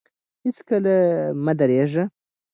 [0.45, 0.95] هېڅکله
[1.43, 2.03] مه درېږئ.